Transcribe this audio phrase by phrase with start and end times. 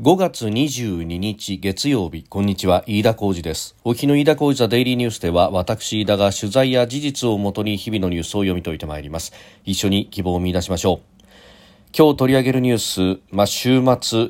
[0.00, 3.76] 5月22日月曜日こんにちは飯田浩二です。
[3.84, 9.32] 沖の飯田浩二ザデイリーニュースでは私飯田が取材や事実をもとに日々のニュースを読み解いてまいります。
[9.64, 11.24] 一緒に希望を見出しましょう。
[11.96, 13.84] 今日取り上げるニュース、まあ、週末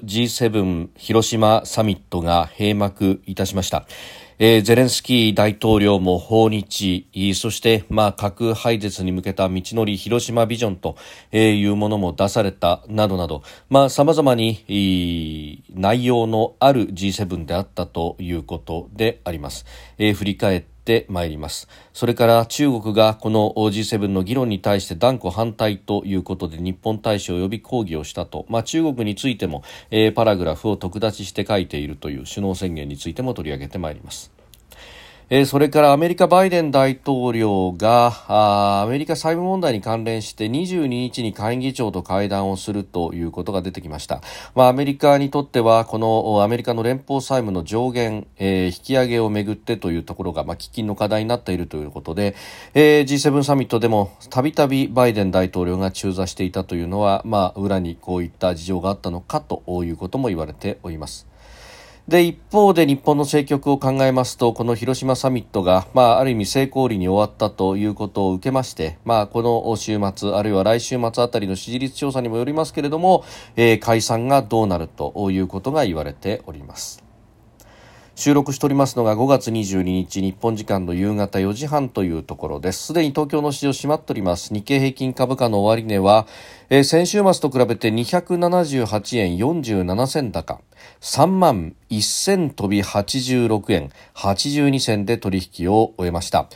[0.05, 3.87] G7 広島サミットが閉幕いたしました。
[4.39, 10.97] えー、ゼレンスキー大統領も訪日、そして、まあ、核廃絶に向けた道のり広島ビジョンと
[11.33, 19.67] いうものも出されたなどなど、まあ、様々に内容のある G7 であったということであります。
[19.99, 21.67] えー、振り返ってってまいります。
[21.95, 34.34] それから中国がこの G7 の議論に対して断固反対ということで日本大使を呼び抗議をしたと、まあ、中国についても、えー、パラグラフを特立ちして書いているという首脳宣言についても取り上げてまいります。
[35.31, 44.21] え、それからアメリカバイデン大統領がアメリカ債務問題に関連して22日に下院議長と会談をするということが出てきました、
[44.55, 52.37] まあ、アメリカにとってはこのアメリカの連邦債務の上限、えー、引き上げをめぐってというところが、まあ、喫緊の課題になっているということで、
[52.75, 61.34] えー、G7 サミットでもたびたびバイデン大統領が中座していたというのは、まあ、裏にこういった事情があったのかということも言われております。
[62.07, 73.25] で一方で日本の政局を考えますとこの広島サミットが、まあ、ある意味成功裏に終わったということを受けまして、まあ、この週末あるいは来週末あたりの支持率調査にもよりますけれども、
[73.57, 77.04] えー、解散がどうなるということが言われております。
[78.17, 82.87] 収録しておりますのが5月22日日本時間の夕方4時半というところです。
[82.87, 84.55] すでに東京の市場閉まっております。
[84.55, 86.29] 日経平均株価の終値は、
[86.71, 90.61] えー、先週末と比べて278円47銭高。
[91.01, 93.91] 3万1000飛び86円。
[94.15, 96.49] 82銭で取引を終えました。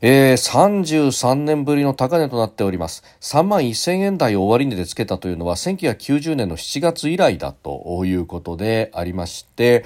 [0.00, 3.04] えー、33年ぶりの高値となっております。
[3.20, 9.84] 3万1000円台を終値でつけたというのは1990年の7月以来だということでありまして、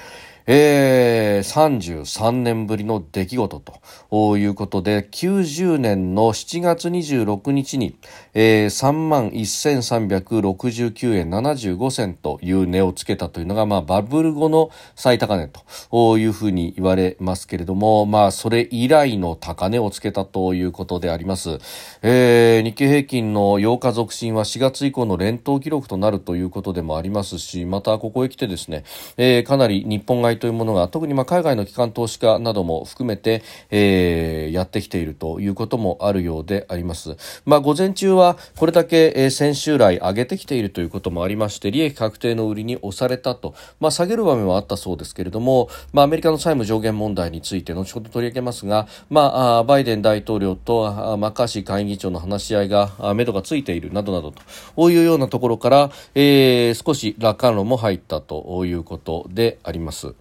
[0.51, 3.61] えー、33年ぶりの出来事
[4.09, 7.95] ということで、90年の7月26日に、
[8.33, 15.49] えー、3万1369円75銭という値をつけたというのが、まあ、バブル後の最高値
[15.91, 21.59] というふうに言われますけれども、まあ、それ以来の高値をつけたということであります。
[22.01, 28.83] えー、日経平均の8日続伸は4月以降の連投記録となるということでもありますし、またここへ来てですね、
[29.17, 37.17] えー、かなり日本買いというものが特にまあ海外の機関投資家なども含めて、えー、やってきているということもあるようであります。
[37.45, 54.33] まあ、午前中はこれだけ、先週来上げてきているということもありまして利益確定の売りに押されたと、まあ、下げる場面はあったそうですけれども、まあ、アメリカの債務上限問題について後ほど取り上げますが、まあ、バイデン大統領とマッカーシー下院議長の話し合いが目処がついているなどなど
[54.75, 60.13] というようなところから、えー、少し楽観論も入ったということであります。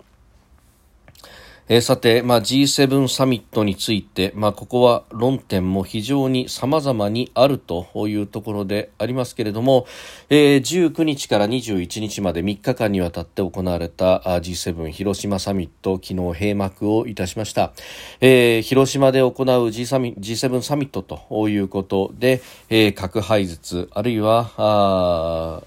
[1.69, 9.87] えー、さて、まあ、G7 サミットについて、まあ、ここは論点も非常に様々にあるというところでありますけれども、
[10.31, 17.73] えー、19日から21日まで3日間にわたって行われた G7 広島サミット、昨日閉幕をいたしました。
[18.21, 22.41] えー、広島で行う G7 サミットということで、
[22.71, 25.63] えー、核廃絶、あるいは、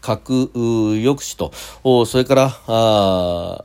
[0.00, 3.64] 核抑止と、それから、あ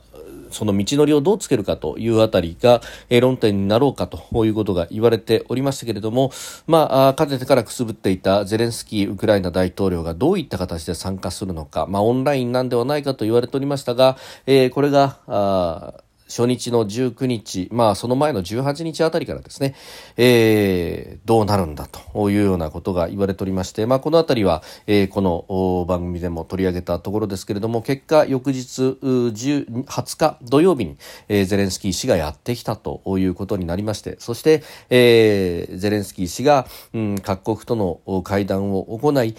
[0.50, 6.32] その道のりをどうつけるかというあたりが、えー、論点になろうかということが言われておりましたけれども、
[6.66, 14.16] まあ、かつてからくすぶっていたゼレンスキーウクライナ大統領がどういった形で参加するのか、まあ、オンラインなんではないかと言われておりましたが、
[14.46, 15.94] えー、これが、あ
[16.30, 19.74] 初日の19日、まあその前の18日あたりからですね、
[20.16, 30.96] えー、どうなるんだというようなことが言われておりまして、まあこのあたりは、えー、この番組でも取り上げたところですけれども、結果翌日20日土曜日に、
[31.28, 39.34] えー、ゼレンスキー氏がやってきたということになりまして、そして、えー、ゼレンスキー氏が、うん、各国との会談を行い、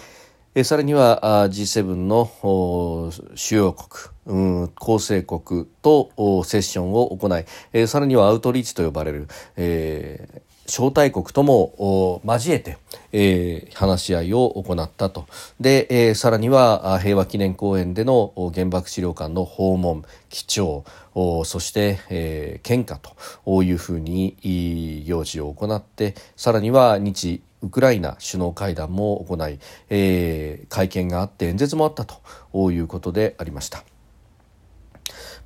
[0.64, 3.88] さらには G7 の主要国、
[4.26, 6.10] うん、構成国と
[6.44, 12.78] セッションを行い、えさらにはアウトリーチと呼ばれる、えー招待国とも交えて、
[13.12, 15.26] えー、話し合いを行ったと。
[15.60, 20.84] で、えー、さらには平和記念公園での原爆資料館の訪問、基調、
[21.14, 23.00] そして、えー、献花
[23.44, 33.84] というふうに行事を行って、さらには日ウクライナ首脳会談も行い、えー、会見があって演説もあったということでありました。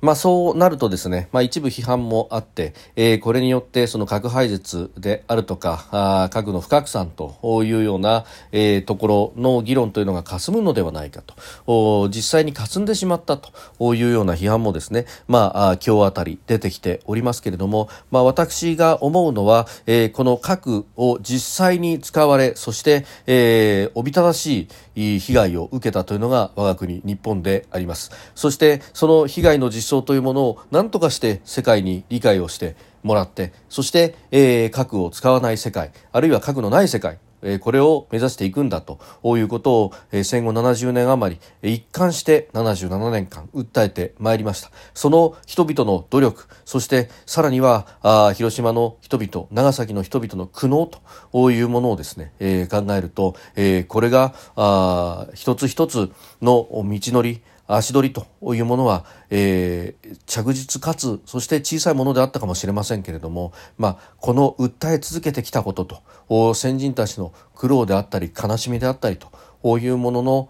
[0.01, 11.21] まあ、そうなるとですね、まあ、一部批判もあって、えー、これによってその核廃絶であるとかあ核の不拡散というような、えー、ところの議論というのが霞むのではないか
[11.65, 12.09] と。
[12.09, 24.67] 実際に霞んでしまったというような批判もですね、まあ、今日あたり出てきておりますけれども、まあ、私が思うのは、えー、この核を実際に使われそして、えー、おびただしい
[24.97, 28.11] 被害を受けたというのが我が国日本であります。
[28.35, 37.19] そしてその被害の実相というものを何とかして世界に理解をしてもらってそして、えー、核を使わない世界あるいは核のない世界
[37.59, 38.99] これを目指していくんだと
[39.37, 44.71] いうことを戦後70年余り一貫して77年間訴えてまいりました。
[44.93, 50.89] その人々の努力そしてさらにはあ広島の人々長崎の人々の苦悩
[51.31, 56.11] というものをですね、え考えると、えこれがあ一つ一つ
[56.41, 70.49] の道のり足取りというものは、えー、着実かつそして小さいものであったかもしれませんけれども、まあ、この訴え続けてきたことと先人たちの苦労であったり悲しみであったりというものの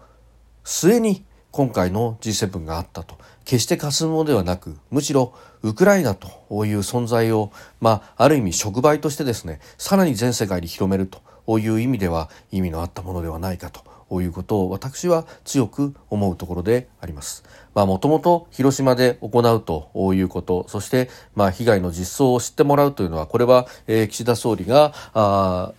[0.64, 3.18] 末に今回の G7 があったと。
[3.48, 5.32] 決して霞むものではなくむしろ
[5.62, 6.28] ウクライナと
[6.66, 7.50] いう存在を、
[7.80, 11.22] まあ、ある意味触媒としてですねさらに全世界に広めると。
[11.56, 17.44] いう意味では意味のあったものではないかということを私は強く思うところであります。
[17.74, 25.72] まあもともと広島で行うということ、そしてまあ被害の実相を知ってもらうというのは、これは、えー、岸田総理が、あ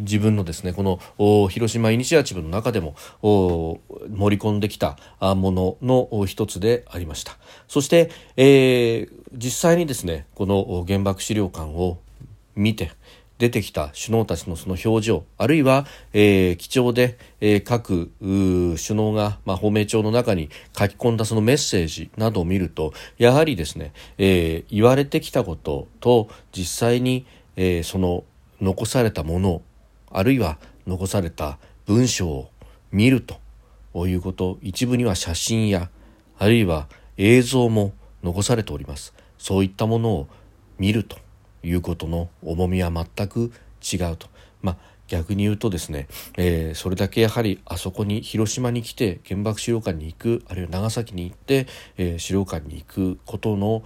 [0.00, 0.82] 自分のですねこ
[1.18, 7.36] の広島イニシアチブの中でも盛り込んできたものの一つでありました
[7.68, 11.98] そして、えー、実際にですねこの原爆資料館を
[12.54, 12.92] 見て
[13.38, 28.24] 出てきた首脳たちのその表情あるいは、えー、基調で、えー、各首脳が、まあ、法名帳の中に書き込んだそのメッセージなどを見るとやはりですね、えー、言われてきたことと実際に、えー、その
[28.60, 29.62] 残されたもの
[30.10, 32.50] あるいは残された文章を
[32.90, 33.36] 見ると
[34.06, 35.90] いうこと一部には写真や
[36.38, 37.92] あるいは映像も
[38.22, 39.14] 残されております。
[39.38, 40.28] そういったものを
[40.78, 41.25] 見ると。
[41.66, 43.52] いうことの重みは全く
[43.82, 44.28] 違うと。
[44.62, 44.76] まあ
[45.08, 51.66] 逆に言うとですね、えー、それだけやはりあそこに広島に来て原爆資料館に行くあるいは長崎に行って、
[51.96, 53.84] えー、資料館に行くことの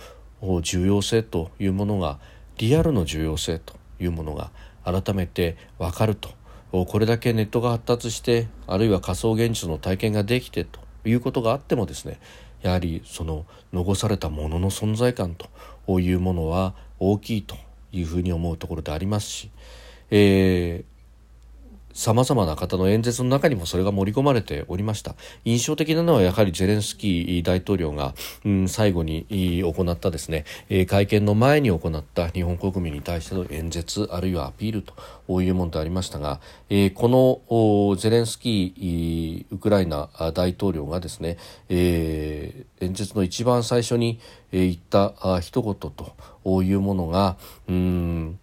[0.62, 2.18] 重要性というものが
[2.56, 4.50] リアルの重要性というものが
[4.84, 6.30] 改めて分かると
[6.72, 12.20] これだけネットが発達してあるいは仮想現実の体験ができてということがあってもですね
[12.62, 17.56] やはりその残されたものの存在感というものは大きいと
[17.92, 19.50] いうふうに思うところでありますし、
[20.10, 20.84] え
[21.92, 25.14] さまざまな方の演説の中にもそれが盛り込まれておりました。
[25.44, 28.14] 印象的なのはやはりゼレンスキー大統領が、
[28.44, 30.44] うん、最後に行ったですね、
[30.86, 36.40] 会見の前に行った日本国民に対しての演説あるいはアピールというものでありましたが、
[36.94, 41.38] このゼレンスキーウクライナ大統領がですね、
[41.68, 44.20] 演説の一番最初に
[44.52, 47.36] 言った一言というものが
[47.68, 48.38] うん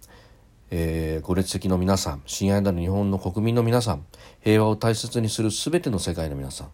[0.69, 4.05] えー、ご列席の皆さん親愛なる日本の国民の皆さん
[4.41, 6.67] 平和を大切にする全ての世界の皆さん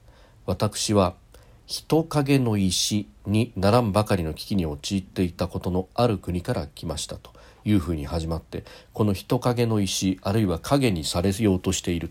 [0.46, 1.16] 私は
[1.66, 7.32] 人影の石にならんばかりの危機に陥っていたことのある国から来ましたと
[7.66, 8.64] いうふうに始まって
[8.94, 12.10] この人影の石あるいは影にされようとしている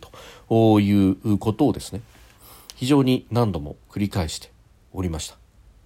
[0.49, 2.01] ということをですね
[2.77, 4.51] 非常に何度も繰り返して
[4.93, 5.37] おりました。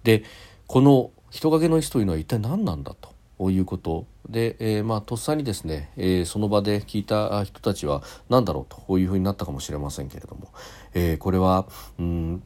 [0.03, 0.23] で
[0.67, 10.51] この人影の石というのは一体何なんだということで、えー、まあとっさにですね、えー、その場で聞いた人たちは何だろうというふうになったかもしれませんけれども、
[10.93, 11.67] えー、これは
[11.99, 12.43] うん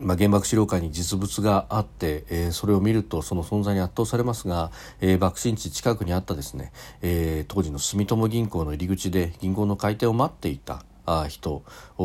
[0.00, 6.72] まあ、原爆資料館に実物があって、えー、それを見るとその存在に圧倒されますが、えー、爆心地近くにあったですね、
[7.02, 10.84] えー、当時の住友銀行の入り口で銀行の開店を待っていた。
[11.28, 11.64] 人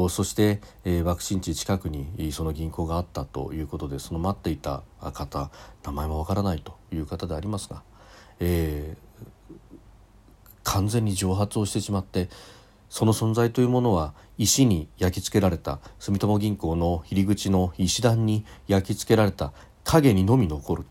[0.09, 4.83] そして、えー、爆心地近くにその銀行があったということでその待っていた
[5.13, 5.51] 方
[5.83, 7.83] 名前もわからないという方でありますが、
[8.39, 9.55] えー、
[10.63, 12.29] 完全に蒸発をしてしまって
[12.89, 19.51] その存在というものは石に焼き付けられた住友銀行の入り口の石段に焼き付けられた
[19.83, 20.85] 影にのみ残る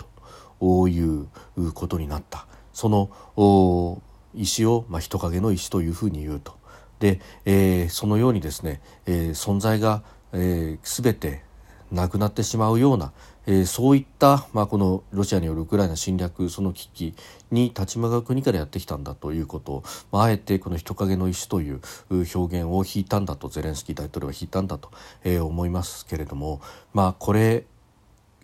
[0.61, 1.28] という
[1.73, 2.47] ことになった。
[2.73, 4.02] その
[4.35, 6.62] 石を、まあ、人影の石というふうに言うと。
[7.03, 11.43] で、えー、そのようにですね、えー、存在が、えー、全て
[11.91, 13.13] なくなってしまうような、
[13.45, 17.15] えー、そういった、まあ、このロシアによるウクライナ侵略その危機
[17.51, 24.93] に立ち向かう国からやってきたんだということを、まあ、あえてこの人影の石という表現を引いたんだとゼレンスキー大統領は引いたんだと、
[25.25, 26.61] えー、思いますけれども、
[26.95, 27.65] まあ、これ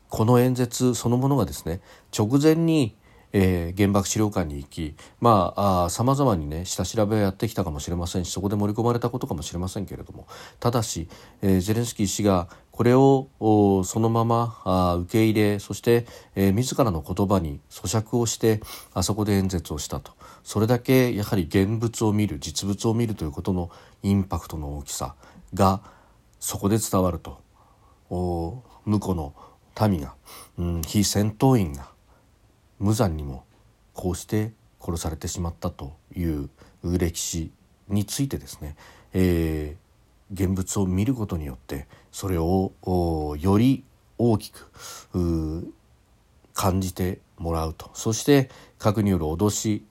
[0.08, 1.80] この演説そのものがですね
[2.16, 2.96] 直前に
[3.32, 10.26] えー、原爆資料館に行きまあさまざまにね下調べをやってきたかもしれませんしそこで盛り込まれたことかもしれませんけれども。
[10.60, 11.08] ただし、
[11.42, 13.28] えー、ゼレンスキー氏がこれを
[13.84, 16.06] そのままあ受け入れそして、
[16.36, 18.60] えー、自らの言葉に咀嚼をして
[18.94, 20.12] あそこで演説をしたと。
[20.44, 23.70] それだけやはり現物を見る実物を見るということの
[24.02, 25.14] インパクトの大きさ
[25.54, 25.80] が
[26.40, 27.46] そこで伝わると。
[28.10, 29.34] お向こうの
[29.88, 30.14] 民が、
[30.58, 31.90] うん、非戦闘員が
[32.78, 33.44] 無残にも
[33.94, 36.48] こうして殺されてしまったという
[36.84, 37.50] 歴史
[37.88, 38.76] についてですね、
[39.12, 42.72] えー、現物を見ることによってそれを
[43.38, 43.84] より
[44.18, 44.70] 大きく
[46.54, 47.90] 感じてもらうと。
[47.94, 49.84] そして核による脅し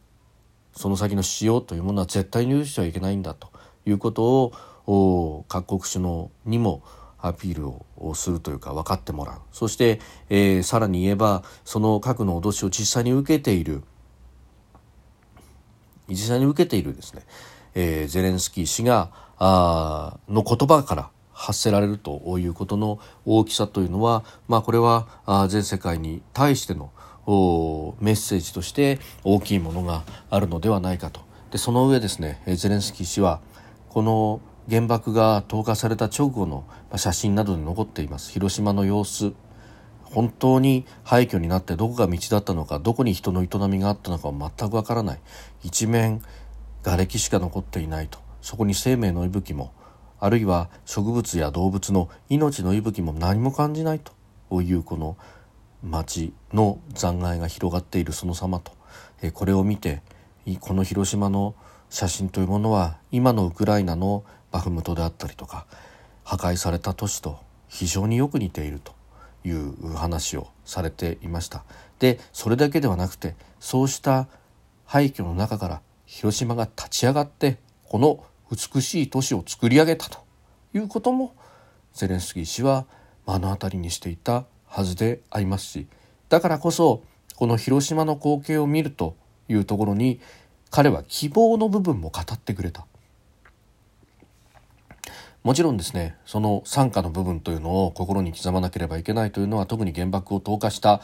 [0.73, 3.49] その先の使用というものは絶対に許してはいけないんだと
[3.85, 4.53] いうこと
[4.85, 6.83] を各国首脳にも
[7.19, 9.35] アピールをするというか分かってもらう。
[9.51, 13.83] そして、えー、さらに言えばその核の脅しを実際に受けている。
[16.09, 17.23] 実際に受けているですね、
[17.75, 26.91] えー、ゼレンスキー氏があの言葉から発せられるということの大きさというのは、まあ、これはあ全世界に対しての
[27.99, 31.21] メッセージとして大きいものがあるのではないかと。
[31.51, 33.39] でその上ですねゼレンスキー氏は
[33.89, 38.31] この原爆が投下された直後の写真などで残っています。
[38.31, 39.33] 広島の様子。
[40.03, 45.19] 本当に廃墟になってどこが道だったのかどこに人の営みがあったのかは全くわからない。
[45.63, 46.21] 一面
[46.83, 48.19] 瓦礫しか残っていないと。
[48.41, 49.73] そこに生命の息吹も
[50.19, 54.13] あるいは植物や動物の命の息吹も何も感じないと。
[54.61, 55.17] いうこの
[55.83, 58.71] 町の残骸が広がっているその様と。
[59.33, 60.01] これを見て
[60.61, 61.53] この広島の
[61.89, 65.65] 写真というものは今のウクライナのバフムトであったりとか
[66.23, 68.93] 破壊された都市と非常によく似ていると
[69.45, 71.63] いう話をされていました。
[71.99, 74.27] でそれだけではなくてそうした
[74.85, 80.19] 廃墟の中から広島が立ち上がってこの美しい都市を作り上げたと
[80.73, 81.35] いうことも
[81.93, 82.85] ゼレンスキー氏は
[83.27, 85.87] 目の当たりにしていたはずでありますし
[86.29, 87.03] だからこそ
[87.35, 89.15] この広島の光景を見ると
[89.49, 90.19] いうところに
[90.69, 92.86] 彼は希望の部分も語ってくれた。
[95.47, 100.99] もちろんですねその惨禍の部分というのを心に刻まなければいけないというのは特に原爆を投下した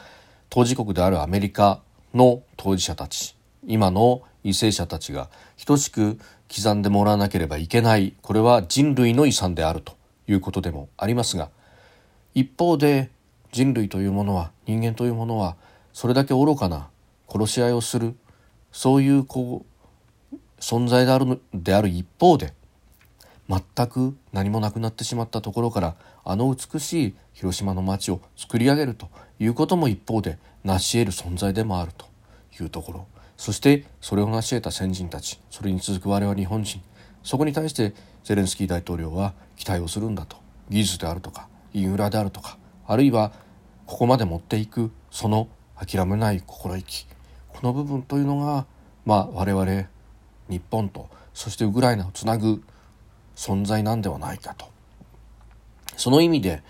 [0.49, 1.81] 当事国であるアメリカ
[2.13, 5.29] の当事者たち今の為政者たちが
[5.65, 6.19] 等しく
[6.53, 9.93] 刻んでもらわなければいけないこれは人類の遺産であると
[10.27, 11.49] いうことでもありますが
[12.33, 13.11] 一方で
[13.53, 15.55] 人類というものは人間というものは
[15.93, 16.89] それだけ愚かな
[17.29, 18.13] 殺し合いをする
[18.73, 19.65] そういうこ
[20.33, 22.51] う存在であるである一方で
[23.49, 29.09] 全く何もなくなってしまったところからあの美しい広島の街を作り上げると
[29.39, 32.05] いうことも一方で成し得る存在でもあると
[32.59, 33.07] いうところ。
[33.35, 36.81] そしてそれを成し得た先人たちそれに続く我々日本人
[37.23, 40.37] そこに対してゼレンスキー大統領は期待をするんだと。
[40.69, 42.57] 技術であるとかインフラであるとか
[42.87, 43.33] あるいは
[43.85, 47.05] ここまで持っていくその諦めない心意気。
[47.49, 48.65] この部分というのが、
[49.05, 49.87] まあ、我々
[50.49, 52.63] 日本とそしてウクライナをつなぐ
[53.35, 54.65] 存在なんではないかと。
[55.97, 56.63] その意味で、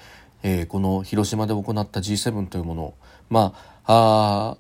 [0.43, 2.93] えー、この広島で行った G7 というものを
[3.29, 3.53] ま
[3.86, 4.58] あ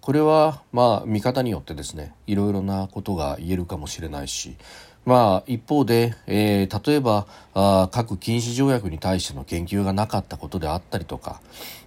[0.00, 4.56] これはまあ見方によってですねいろいろなことが言えるかもしれないし
[5.04, 11.40] まあ、一方で、えー、例えばあ核禁止条約に対しての言及がなかったことであったりとか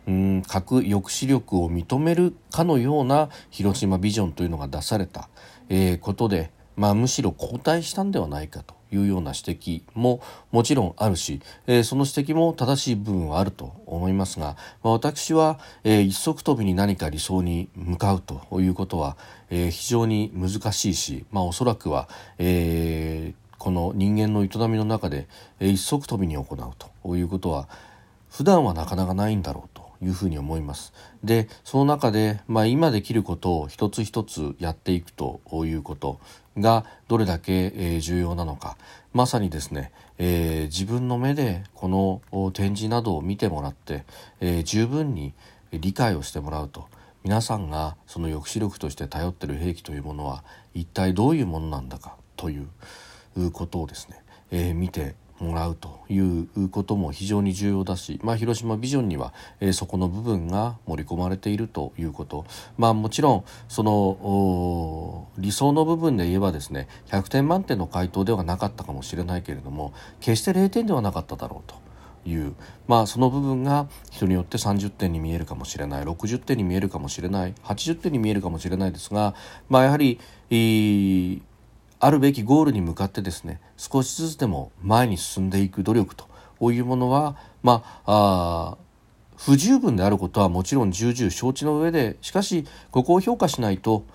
[0.05, 5.29] うん核抑止力を認めるかのような広島ビジョンというのが出された、
[5.69, 8.74] えー、ことで、まあ、むしろ後退したんではないかと。
[8.91, 19.17] いうような指摘ももちろんあるし、えー、その指摘も正しい部分はあると思いますが、まあ、私は、えー、一足飛びに何か理想に向かうということは、
[19.49, 25.27] えー、非常に難しいし、まあ、おそらくは、えー、この人間の営みの中で、
[25.59, 26.57] えー、一足飛びに行う
[27.03, 27.67] ということは
[28.29, 30.93] 普段はなかなかないんだろういうふうに思います。
[31.23, 36.19] でその中で、まあ、今できることを一つ一つやっていくということ
[36.57, 38.77] がどれだけ、重要なのか
[39.13, 44.03] まさにですね、えー、自分の目でこの展示などを見てもらって、
[44.39, 45.33] えー、十分に
[45.71, 46.87] 理解をしてもらうと
[47.23, 54.21] 皆さんがその抑止力として頼っている兵器というものは一体どういうものなんだかということをですね、
[54.51, 62.45] えー、見てもらうということも非常に重要だし、まあ、広島ビジョンには、えー、そこの部分が盛り込まれているということ、
[62.77, 71.85] まあ、もちろんその理想の部分で言えばですね100点満点の回答ではなかったかもしれないけれども決して0点ではなかっただろうと
[72.29, 72.55] いう、
[72.87, 79.35] まあ、その部分が人によって30点に見えるかもしれない60点に見えるかもしれない80点に見えるかもしれないですが、
[79.69, 80.19] まあ、やはり、
[82.05, 88.77] あるべきゴールに向かってですね少しずつでも前に進んでいく努力というものは、まあ、あ
[89.37, 94.05] 不十分であることはもちろん重々承知の上でしかしここを評価しないと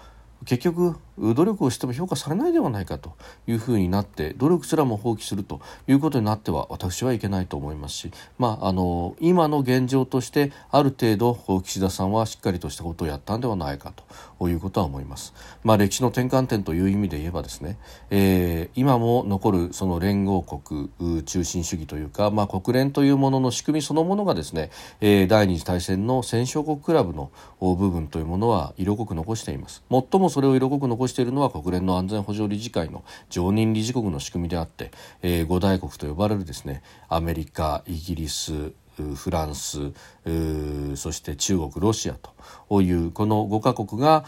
[0.44, 3.14] 結局努力をしても評価されないではないかと
[3.46, 13.92] いうふうになって努力すらも放棄するということになっては私はいけないと思いますし、まあ、あの今の現状としてある程度岸田さんはしっかりとしたことをやったんではないか
[14.38, 15.34] ということは思います。
[15.64, 17.76] まあ、歴史の転換点という意味で言えばですね、
[18.10, 20.90] えー、今も残るその連合国
[21.24, 29.82] 中心主義というか、まあ、国連というものの仕組みそのものがですね、えー、第二次大戦の戦勝国クラブの部分というものは色濃く残しています。
[29.90, 34.90] 最もそれを色濃く残しているのは国連の安全保障理事会の常任理事国の仕組みであって、
[35.22, 38.72] えー、五大国と呼ばれるですねアメリカイギリス
[39.14, 39.92] フランス
[40.96, 42.14] そして中国ロシア
[42.68, 44.24] というこの5カ国が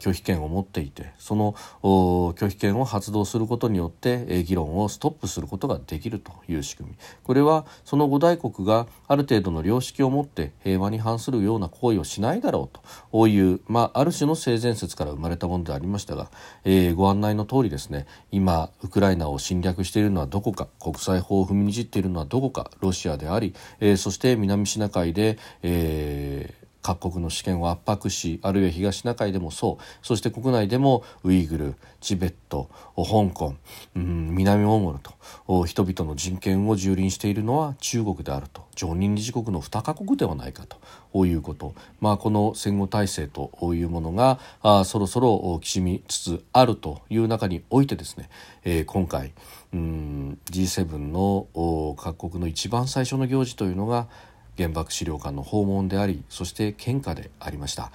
[0.00, 6.96] 拒否権を持っていてその拒否権を発動することによって議論をストップすることができるという仕組み。
[7.24, 12.78] これはその5大国がある程度の良識を持って平和に反するような行為をしないだろう
[13.12, 16.30] という、まあ、ある種の性善説から生まれたものでありましたが、
[16.64, 29.84] えー、ご案内の通りですね今ウクライナを侵略しているのはどこか国際法を踏みにじっているのはどこかロシアであり、えー、そしてして南シナ海で、えー各国の主権を圧迫しあるいは東シナ海でもそう。
[30.02, 33.54] そして国内でもウイグルチベット香港、
[33.96, 38.64] うん、南モンゴルと人々の人権を蹂躙しているのは中国であると。
[38.76, 40.76] 常任理事国の2カ国ではないかと。
[41.24, 48.28] いうこと、まあ、この戦後体制というものがあそろそろきしみつつあるという中においてですね、
[48.64, 49.32] えー、今回
[49.72, 54.08] うん G7 の各国の一番最初の行事というのが
[54.56, 57.90] 原爆資料館の訪問でありそして献花でありました。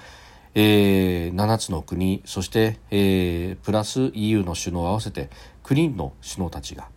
[0.53, 5.29] えー、7つの国そして、えー、プラス EU の首脳を合わせて
[5.63, 6.89] 9人の首脳たちが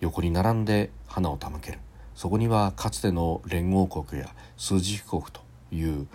[0.00, 1.78] 横に並んで花を手向ける
[2.16, 5.40] そこにはかつての連合国や数十国と
[5.72, 6.06] いう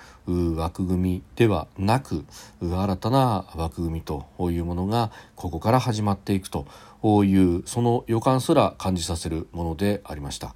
[0.55, 2.25] 枠組みではなく
[2.61, 6.65] 新たな枠組みというものがここから始まっていくと
[7.23, 10.55] いうその予感すら感じさせるものでありました。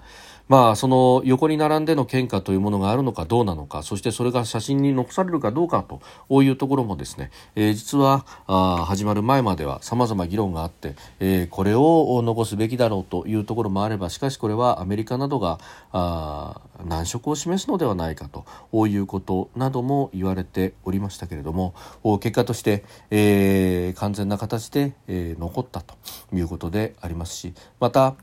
[0.49, 5.86] まあ、その横に並んでの献花というものがあるのかどうなのかそしてそれが写真に残されるかどうか
[6.27, 15.60] というところもですね、えー、実はあ始まる前までは様々議論があって、えー、これを残すべきだろうというところもあればしかしこれはアメリカなどが
[15.93, 21.73] あ難色を示すのではないかということなども言われておりましたけれども
[22.19, 25.95] 結果として、えー、完全な形で、えー、残ったと
[26.34, 28.15] いうことでありますしまた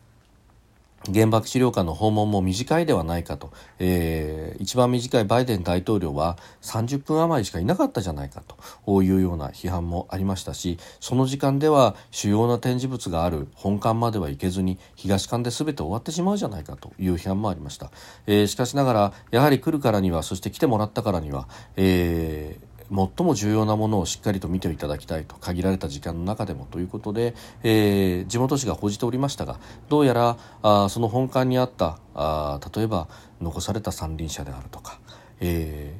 [1.06, 8.42] 原爆資料館の訪問も短いではないかと、えー、一番短いバイデン大統領は30分余りしかいなかったじゃないか
[8.84, 17.90] というような批判もありましたしその時間では主要な展示物がある本館までは行けずに東館で全て終わってしまうじゃないかという批判もありました、
[18.26, 33.08] えー、しかしながらやはり来るからにはそして来てもらったからには、えー最も重要なものをしっかりと見ていただきたいと限られた時間の中でもということで、えー、地元紙が報じておりましたがどうやらあその本館にあったあ例えば
[33.40, 34.98] 残された三輪車であるとか、
[35.40, 35.94] え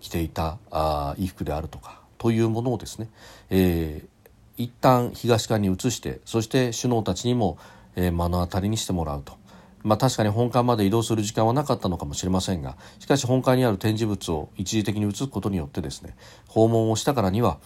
[0.00, 3.08] ー、着ていたあ衣服であるとかというものをですね、
[3.48, 7.58] えー、一旦東館に移してそして首脳たちにも、
[7.96, 9.43] えー、目の当たりにしてもらうと。
[9.84, 16.16] まあ、確かに本館まで移動する時間はなかったのかもしれませんがしかし本館にある展示物を一時的に移すことによってですね
[16.48, 17.58] 訪問をしたからには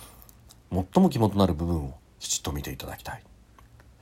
[0.73, 3.23] 最も肝となる部分をきちっと見ていただきたい、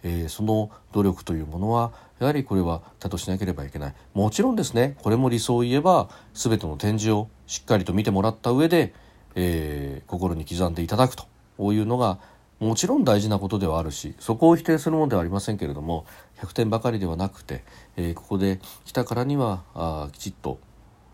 [0.03, 3.95] えー、その努力というものはやはりこれは多としなければいけない。
[4.15, 8.95] もちろんですねこれも理想を言えば全ての展示をしっかりと見てもらった上で、
[9.35, 11.27] えー、心に刻んでいただくと
[11.73, 12.19] いうのが
[12.59, 16.07] もちろん大事なことではあるしそこを否定するものではありませんけれども
[16.39, 17.65] 100点ばかりではなくて、
[17.97, 20.59] えー、ここで来たからにはあきちっと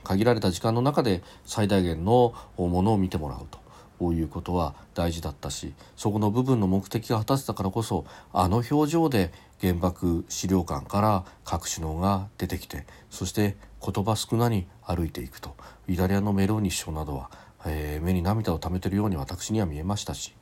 [0.04, 3.62] 限られた時間の中で最大限のものを見てもらうと。
[4.10, 15.54] いうことは大事だったしそこの部分の目的が果たせたからこそあの表情で原爆資料館から各首脳が出てきてそして言葉少なに歩いていくと
[15.86, 17.30] イタリアのメローニ首相などは、
[17.64, 20.34] えー、目に涙をためているように私には見えましたし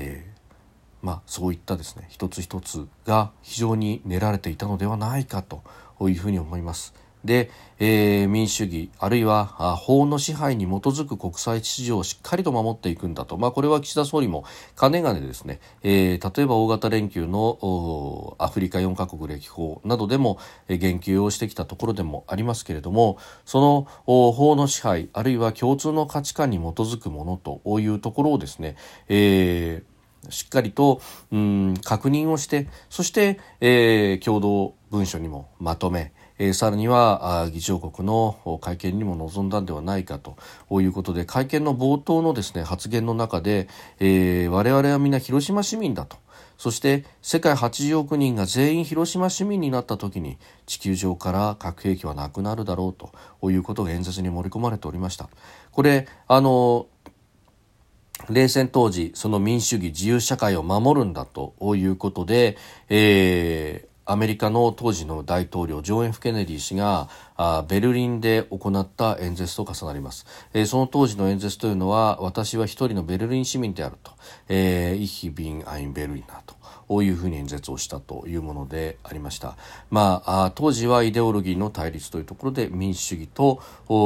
[0.00, 5.62] えー、まあ、そういったですね一つ一つが非常に練られていたのではないかと
[6.08, 6.94] いうふうに思います。
[7.24, 9.44] で、えー、民主主義あるいは
[9.76, 28.76] 法の支配に基づく国際秩序をしっかりと守っていくんだと、まあ、これは岸田総理もかねがねですね、えー、例えば大型連休のアフリカ4カ国歴訪などでも、えー、言及をしてきたところでもありますけれどもその法の支配あるいは共通の価値観に基づくものというところをですね、
[29.08, 29.89] えー
[30.28, 31.00] しっかりと、
[31.32, 40.36] うん、確認をしてそして、えー、共同文書にもまとめえー、さらには議長国の会見にも臨んだんではないかと
[40.80, 46.16] いうことで会見の冒頭のですね発言の中で、えー、我々はみんな広島市民だと
[46.56, 52.94] そして世界80億人が全員広島市民になった時に地球上から核兵器はなくなるだろう
[53.40, 55.28] ということが演説に盛り込まれておりました。
[55.72, 56.86] これあの
[58.28, 62.56] 冷戦当時その民主主義自由社会を守るんだということで、
[62.88, 74.12] えー、アメリカの当時の大統領ジョン・ F・ ケネディ氏があベルリンで行った演説と重なります、えー、その当時の演説というのは私は一人のベルリン市民であると、
[74.48, 76.59] えー、イヒビン・アイン・ベルリナーと。
[76.98, 79.56] ういうふうに演説をしたというものでありました。
[79.90, 83.60] まあ、当時はイデオロギーの対立というところで民主主義と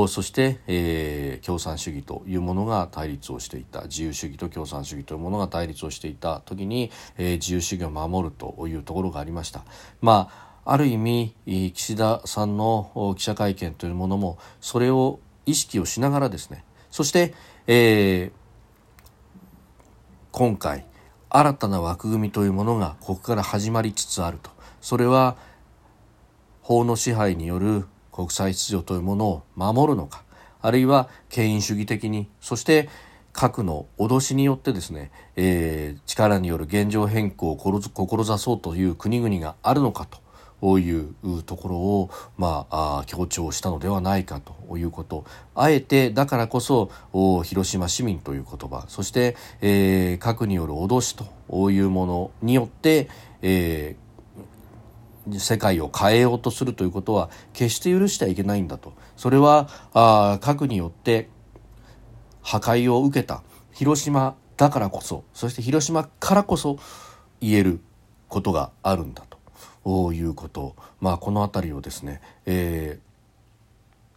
[0.09, 9.64] そして、えー、共産主義というものが対立をしていた自由主義と共産主義というものが対立をしていた時に、えー、自由主義を守るというところがありました。
[10.01, 11.35] まあある意味
[11.75, 17.35] 岸田さんの記者会見というものもそれを意識をしながらですねそして、
[17.66, 18.31] えー、
[20.33, 20.87] 今回
[21.37, 24.53] 新たな枠組みというものがここから始まりつつあると。
[24.81, 25.37] それは
[26.62, 30.23] 法の支配による国際秩序というものを守るのか
[30.62, 32.88] あるいは権威主義的にそして
[33.33, 40.18] 核の脅しによってですね、えー、力による現状変更を志そうという国々があるのかと。
[40.81, 45.24] いうところを、まあ、強調したのではないかということ。
[45.55, 46.90] あえてだからこそ
[47.44, 48.87] 広島市民という言葉。
[48.88, 53.09] そして、えー、核による脅しというものによって、
[53.42, 58.92] えー、世界を変えようとするということは決して許してはいけないんだと。
[59.16, 61.29] それはあ核によって
[62.42, 63.42] 破壊を受けた。
[63.72, 65.24] 広島だからこそ。
[65.35, 66.79] そして広島からこそ
[67.40, 67.81] 言える
[68.29, 69.34] ことがあるんだと。
[70.12, 72.98] いうこと、まあ、この辺りをですね、え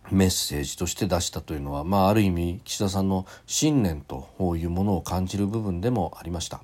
[0.06, 6.62] ー、メッセージとして出したというのは、まあ、ある意味岸田さんの信念というものを感じる部分でもありました。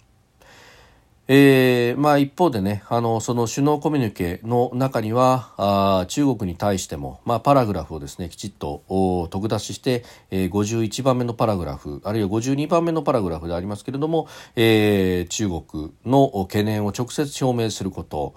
[1.29, 8.83] えーまあ、一方でねあのその首脳コミュニケの中にはあ中国に対しても、まあ、パラグラフをですねきちっと
[9.31, 18.36] 特出しして、えー、51番目のパラグラフあるいは52番目のパラグラフでありますけれども、えー、中国の懸念を直接表明すること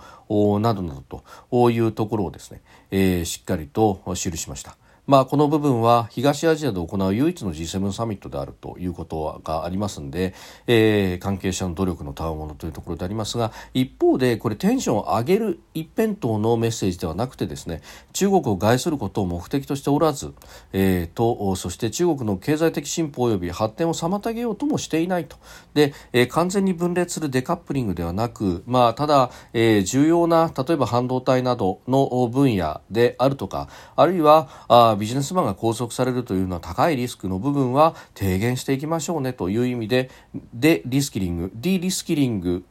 [0.61, 4.77] などなどというところをですね、えー、しっかりと記しました。
[5.07, 10.35] まあ、この部分は東アジアで行う唯一の G7 サミットであるということがありますので、
[10.67, 20.35] えー、関係者の努力のたわものというところでありますが一方でこれテンションを上げる一辺倒のメッセージではなくてですね中国を害することを目的としておらず、
[20.73, 25.37] えー、とそして中国の経済的進歩及び発展を妨げようともしていないと。
[25.75, 40.11] で、えー、完全に分裂するデカップリングではなく、まあ、ただ、えー、重要な例えば半導体などの分野であるとかあるいはあビジネスマンが拘束されるというのは高いリスクの部分は低減していきましょうねという意味で
[40.55, 41.53] でリスキリング。
[41.55, 42.65] デリスキリング。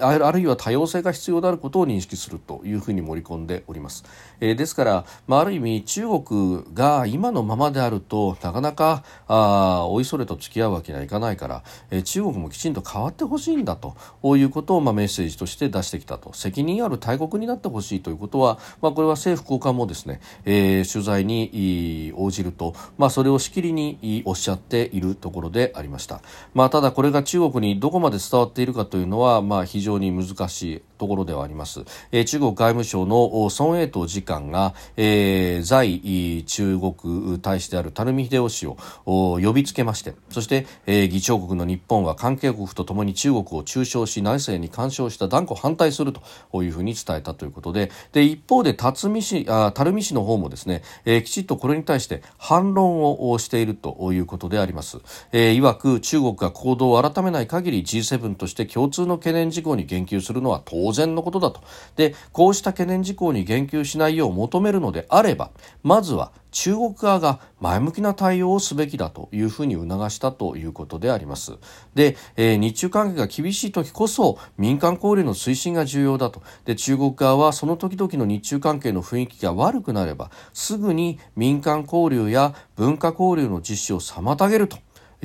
[0.00, 4.04] あるいは多様性が必要であることを認識するというふうに盛り込んでおります。
[4.40, 13.94] えー、ですから、まあ、ある意味中国が今のままであるとなかなかあおいそれと付き合うわけにはいかないから、えー、中国もきちんと変わってほしいんだと
[14.36, 26.22] いうことを、まあ、メッセージとして出してきたと責任ある大国になってほしいということは、まあ、これは政府高官もですね、えー、取材に応じると、まあ、それをしきりにおっしゃっているところでありました。
[26.54, 30.82] まあ、ただこれが中国にどこまで伝わっているかというのは、まあ、非常に難しい。
[31.02, 31.80] ところではあります。
[32.12, 54.98] え、中国外務省の孫英東次官が、えー、在中国大使である垂水秀吉を呼びつけまして、そして、えー、議長国の日本は関係国とともに中国を中傷し内政に干渉した断固反対するというふうに伝えたということで、で一方で辰巳氏あ垂水氏の方もですね、えー、きちっとこれに対して反論をしているということであります。
[55.32, 61.62] えー、曰く中国が行動を改めない限り G7 として共通の懸念事項に言及するのは当当然のことだと
[61.96, 65.50] でこうした懸念事項に言及しないよう求めるのであれば
[65.82, 71.52] まずは中国側が前向きな対応をすべきだというふうに促したということであります。
[71.94, 76.42] で、えー、日中関係が厳しい時こそ民間交流の推進が重要だと。
[76.66, 84.76] で、中国側はその時々の日中関係の雰囲気が悪くなればすぐに民間交流や文化交流の実施を妨げると。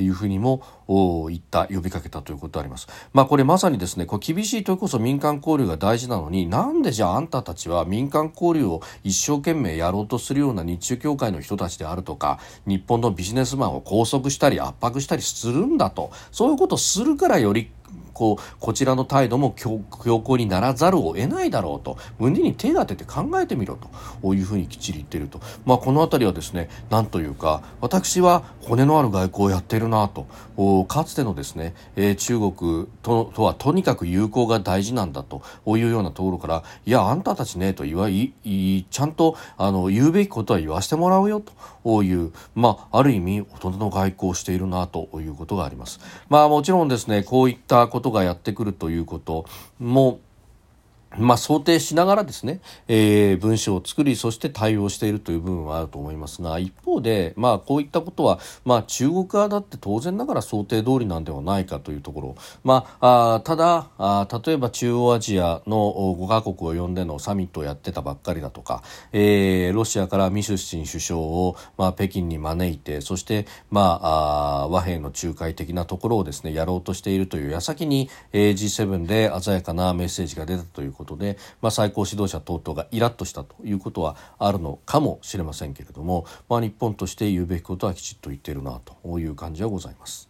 [0.02, 0.62] いうふうにも
[1.30, 2.88] 言った呼びかけたということであります。
[3.14, 17.70] まあこれまさにですねこれ厳しい時こそ民間交流が大事なのになんでじゃああんたたちは民間交流を一生懸命やろうとするような日中協会の人たちであるとか日本のビジネスマンを拘束したり圧迫したりするんだとそういうことをするからより
[18.18, 19.80] こうこちらの態度も強
[20.20, 21.98] 硬にならざるを得ないだろうと。
[22.18, 23.78] 胸に手を当てて考えてみろ
[24.22, 30.26] というふうにきっちり言っていると、まあ、この辺りはですねなんというか私は骨のある外交をやっているなと。
[30.88, 35.44] かつてのですね、えー、中国ととはとにかく友好が大事なんだと。
[35.68, 41.52] いうようなところからいやあんたたちねと言わいちゃんとあの言うべきことは言わせてもらうよと。
[42.04, 46.00] いう、まあ、ある意味大人の外交をしているなということがあります。
[46.30, 49.46] まあ、もちろんですねこういったことがやってくるということ
[49.80, 50.20] も
[51.18, 90.30] まあ、想定しながらですね、えー、文章を作りそして対応しているという部分はあると思いますが一方で、まあ、こういったことは、まあ、中国側だって当然ながら想定通りなんではないかというところ、まあ、あただあ例えば中央アジアの5カ国を呼んでのサミットをやってたばっかりだとか、えー、ロシアからミシュスチン首相を、まあ、北京に招いてそして、まあ、あ和平の仲介的なところをですねやろうとしているという矢先に、えー、G7 で鮮やかなメッセージが出たということで、まあ、最高指導者等々がイラッとしたということはあるのかもしれませんけれども、まあ、日本として言うべきことはきちっと言っているなという感じはございます。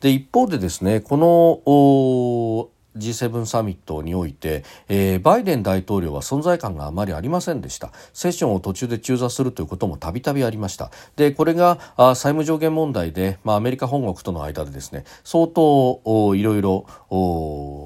[0.00, 7.92] で一方でですねこの G7 サミットにおいて、えー、バイデン大統領は存在感があまりありませんでした。
[8.12, 10.90] セッションを途中で中座するということもたびたびありました。
[11.16, 16.00] でこれがあ債務上限問題で、まあ、アメリカ本国との間でですね相当
[16.34, 16.86] いろいろ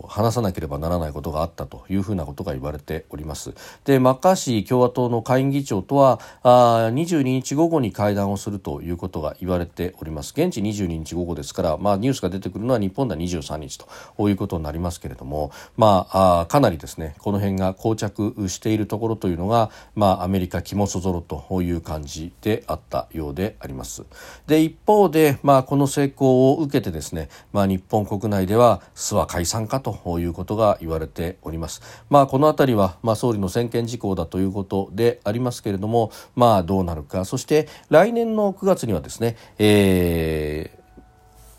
[0.09, 3.55] 話さなければならないことがあったというふうなことが言われております。
[3.85, 10.33] でマッカーシー共和党の下院議長とはあ22日午後に会談をするということが言われております。
[10.37, 14.96] 現地22日午後ですから、まあ、ニュースが出てくるのは日本では23日ということになります。
[14.97, 24.05] ますけれども、まあ、あかなりですねこの辺が膠着しているところというのが、まあ、アメリカ肝そぞろという感じであったようであります。
[24.47, 31.83] で一方で、まあ、この成功を受けてですね、まあ、日本国内では諏訪解散かということが言われております。
[32.09, 40.76] まあ、この辺りは、まあ、総理の専権事項だということでありますけれども、まあ、どうなるかそして来年の9月にはですね、えー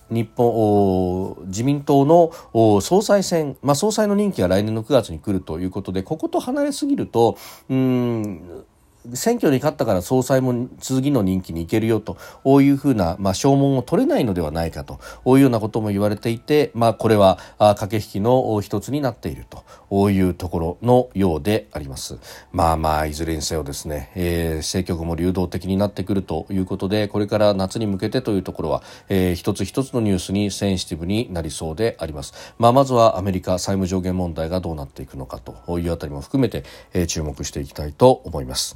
[0.09, 2.31] 日本自民党の
[2.81, 7.37] 総裁選、まあ、総裁の任期が来年の9月に来るということでここと離れすぎると
[7.69, 8.65] うん
[9.13, 12.17] 選挙に勝ったから総裁も次の任期に行けるよと
[12.61, 22.17] いうふうな、まあ、証文を取れないのではないかというようなことも言われていて、まあ、これは駆け引きの一つになっているというところのようであります。
[22.51, 32.33] まあまあいずれにせよですね、えー、政局も流動的になってくるということでこれから夏に向けてというところは、えー、一つ一つのニュースにセンシティブになりそうであります。
[32.57, 38.75] まあ、まずはアメリカ債務上限問題がどうなっていくのかというあたりも含めて、えー、注目していきたいと思います。